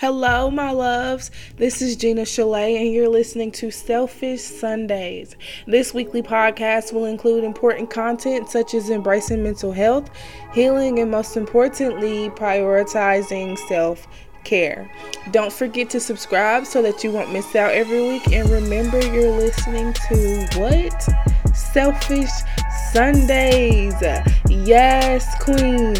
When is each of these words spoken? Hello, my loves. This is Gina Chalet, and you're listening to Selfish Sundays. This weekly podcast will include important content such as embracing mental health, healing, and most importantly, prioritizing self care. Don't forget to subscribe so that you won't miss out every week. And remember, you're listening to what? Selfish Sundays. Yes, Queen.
Hello, 0.00 0.48
my 0.48 0.70
loves. 0.70 1.32
This 1.56 1.82
is 1.82 1.96
Gina 1.96 2.24
Chalet, 2.24 2.76
and 2.76 2.94
you're 2.94 3.08
listening 3.08 3.50
to 3.50 3.72
Selfish 3.72 4.42
Sundays. 4.42 5.34
This 5.66 5.92
weekly 5.92 6.22
podcast 6.22 6.92
will 6.92 7.06
include 7.06 7.42
important 7.42 7.90
content 7.90 8.48
such 8.48 8.74
as 8.74 8.90
embracing 8.90 9.42
mental 9.42 9.72
health, 9.72 10.08
healing, 10.54 11.00
and 11.00 11.10
most 11.10 11.36
importantly, 11.36 12.30
prioritizing 12.30 13.58
self 13.66 14.06
care. 14.44 14.88
Don't 15.32 15.52
forget 15.52 15.90
to 15.90 15.98
subscribe 15.98 16.64
so 16.64 16.80
that 16.80 17.02
you 17.02 17.10
won't 17.10 17.32
miss 17.32 17.56
out 17.56 17.72
every 17.72 18.00
week. 18.00 18.32
And 18.32 18.48
remember, 18.50 19.04
you're 19.04 19.36
listening 19.36 19.92
to 20.10 20.46
what? 20.60 21.56
Selfish 21.56 22.30
Sundays. 22.92 24.00
Yes, 24.48 25.34
Queen. 25.42 25.96